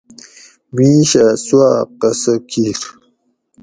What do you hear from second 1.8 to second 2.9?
قصہ کِیر